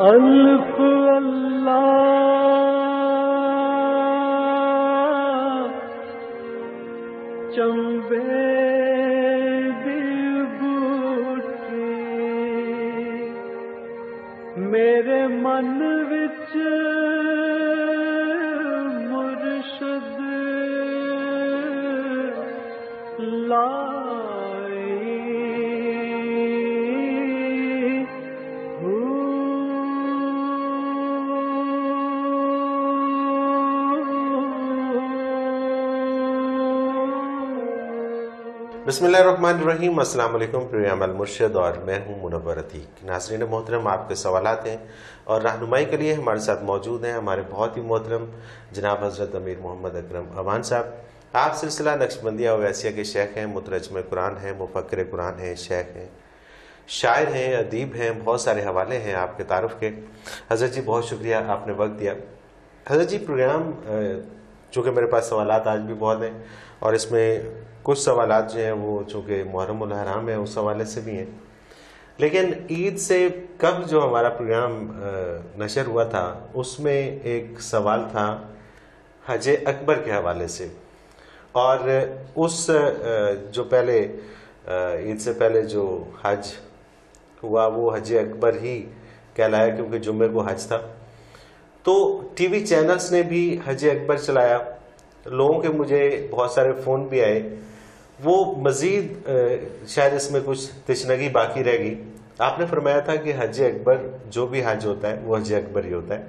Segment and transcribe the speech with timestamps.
[0.00, 2.06] الف اللہ
[7.56, 8.18] چمبے
[10.60, 11.94] بوٹی
[14.56, 16.56] میرے من وچ
[19.10, 20.20] مرشد۔
[23.48, 24.39] لائی
[38.90, 43.86] بسم اللہ الرحمن الرحیم۔ السلام علیکم پروگرام المرشد اور میں ہوں منور عتیق۔ ناظرین محترم،
[43.86, 44.76] آپ کے سوالات ہیں
[45.24, 48.24] اور رہنمائی کے لیے ہمارے ساتھ موجود ہیں ہمارے بہت ہی محترم
[48.72, 50.86] جناب حضرت امیر محمد اکرم اوان صاحب۔
[51.32, 55.96] آپ سلسلہ نقش بندیہ اویسیہ کے شیخ ہیں، مترجم قرآن ہیں، مفکر قرآن ہیں، شیخ
[55.96, 56.08] ہیں،
[56.86, 59.90] شاعر ہیں، ادیب ہیں، بہت سارے حوالے ہیں آپ کے تعارف کے۔
[60.50, 62.14] حضرت جی بہت شکریہ، آپ نے وقت دیا۔
[62.90, 63.70] حضرت جی پروگرام
[64.70, 66.38] چونکہ میرے پاس سوالات آج بھی بہت ہیں
[66.78, 67.40] اور اس میں
[67.82, 71.26] کچھ سوالات جو ہیں وہ چونکہ محرم الحرام ہے اس حوالے سے بھی ہیں۔
[72.18, 74.90] لیکن عید سے کب جو ہمارا پروگرام
[75.58, 78.26] نشر ہوا تھا، اس میں ایک سوال تھا
[79.26, 80.68] حج اکبر کے حوالے سے۔
[81.52, 81.78] اور
[82.36, 82.70] اس
[83.52, 83.98] جو پہلے
[85.04, 86.46] عید سے پہلے جو حج
[87.42, 88.82] ہوا، وہ حج اکبر ہی
[89.34, 90.78] کہلایا کیونکہ جمعے کو حج تھا۔
[91.82, 94.58] تو ٹی وی چینلز نے بھی حج اکبر چلایا۔
[95.26, 97.42] لوگوں کے مجھے بہت سارے فون بھی آئے۔
[98.24, 99.28] وہ مزید
[99.86, 102.02] شاید اس میں کچھ تشنگی باقی رہ گئی۔
[102.38, 103.96] آپ نے فرمایا تھا کہ حج اکبر
[104.30, 106.24] جو بھی حج ہوتا ہے، وہ حج اکبر ہی ہوتا ہے۔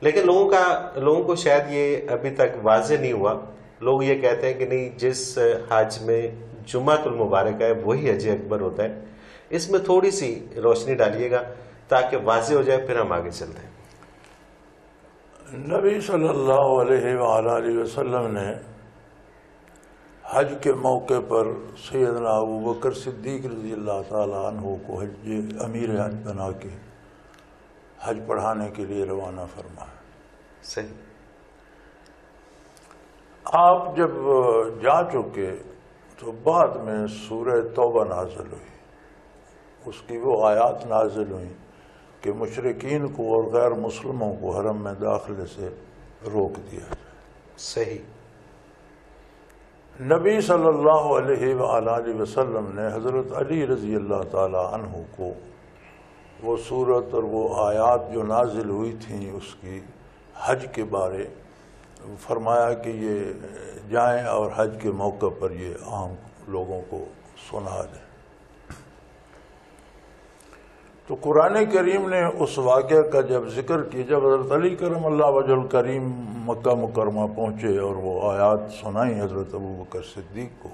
[0.00, 3.40] لیکن لوگوں کا، لوگوں کو شاید یہ ابھی تک واضح نہیں ہوا۔
[3.80, 5.38] لوگ یہ کہتے ہیں کہ نہیں، جس
[5.70, 6.28] حج میں
[6.66, 9.00] جمعۃ المبارک ہے، وہی حج اکبر ہوتا ہے۔
[9.50, 11.42] اس میں تھوڑی سی روشنی ڈالیے گا
[11.88, 13.77] تاکہ واضح ہو جائے، پھر ہم آگے چلتے ہیں۔
[15.54, 18.54] نبی صلی اللہ علیہ وآلہ وسلم نے
[20.24, 21.46] حج کے موقع پر
[21.90, 25.28] سیدنا ابو بکر صدیق رضی اللہ تعالیٰ عنہ کو حج
[25.60, 26.68] امیر حج بنا کے
[28.02, 29.92] حج پڑھانے کے لیے روانہ فرمایا۔
[30.62, 30.86] صحیح۔
[33.44, 34.10] آپ جب
[34.82, 35.56] جا چکے
[36.18, 38.78] تو بعد میں سورہ توبہ نازل ہوئی۔
[39.86, 41.67] اس کی وہ آیات نازل ہوئیں۔
[42.20, 45.68] کہ مشرقین کو اور غیر مسلموں کو حرم میں داخلے سے
[46.32, 46.94] روک دیا جائے۔
[47.58, 47.98] صحیح۔
[50.00, 55.32] نبی صلی اللہ علیہ وآلہ وسلم نے حضرت علی رضی اللہ تعالی عنہ کو
[56.42, 59.80] وہ صورت اور وہ آیات جو نازل ہوئی تھیں اس کی
[60.42, 61.24] حج کے بارے
[62.20, 63.24] فرمایا کہ یہ
[63.90, 66.14] جائیں اور حج کے موقع پر یہ عام
[66.48, 67.04] لوگوں کو
[67.50, 68.07] سنا دیں۔
[71.08, 75.26] تو قرآن کریم نے اس واقعہ کا جب ذکر کی جب حضرت علی کرم اللہ
[75.26, 76.10] وج الکریم
[76.46, 80.68] مکہ مکرمہ پہنچے اور وہ آیات سنائیں حضرت ابو بکر صدیق کو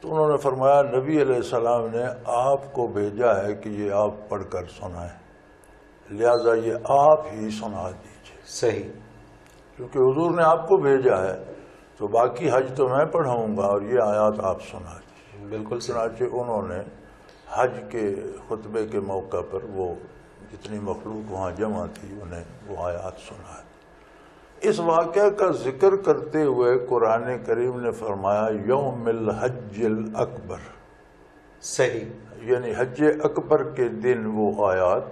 [0.00, 4.28] تو انہوں نے فرمایا نبی علیہ السلام نے آپ کو بھیجا ہے کہ یہ آپ
[4.28, 5.18] پڑھ کر سنائیں۔
[6.10, 8.90] لہذا یہ آپ ہی سنا دیجیے۔ صحیح۔
[9.76, 11.52] کیونکہ حضور نے آپ کو بھیجا ہے
[11.98, 16.24] تو باقی حج تو میں پڑھاؤں گا اور یہ آیات آپ سنا دیجیے۔ بالکل چنانچہ
[16.24, 17.03] انہوں نے
[17.54, 18.14] حج کے
[18.48, 19.94] خطبے کے موقع پر وہ
[20.52, 23.54] جتنی مخلوق وہاں جمع تھی انہیں وہ آیات سنا
[24.60, 30.56] اس واقعہ کا ذکر کرتے ہوئے قرآن کریم نے فرمایا یوم الحج الاکبر۔
[31.62, 32.04] صحیح۔
[32.42, 35.02] یعنی حج اکبر کے دن وہ آیات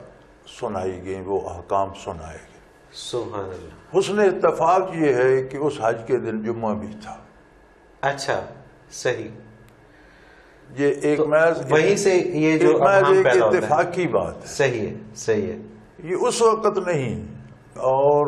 [0.61, 2.61] سنائی گئیں وہ احکام سنائے گئے۔
[2.93, 7.17] سبحان اللہ حسن اتفاق یہ ہے کہ اس حج کے دن جمعہ بھی تھا۔
[8.01, 8.41] اچھا
[8.91, 9.29] صحیح۔
[10.79, 15.53] یہ ایک محض وہیں سے یہ جو محض ایک۔ اتفاقی بات ہے۔ صحیح ہے صحیح
[15.53, 15.59] ہے۔
[16.05, 17.27] یہ اس وقت نہیں۔
[17.75, 18.27] اور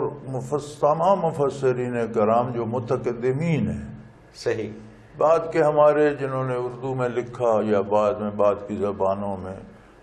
[0.80, 3.92] تمام مفسرین کرام جو متقدمین ہیں۔
[4.34, 4.70] صحیح۔
[5.18, 9.56] بعد کے ہمارے جنہوں نے اردو میں لکھا یا بعد میں بعد کی زبانوں میں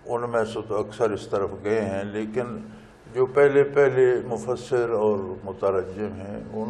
[0.06, 2.58] ان میں سے تو اکثر اس طرف گئے ہیں لیکن
[3.14, 6.66] جو پہلے پہلے مفسر اور مترجم ہیں انہوں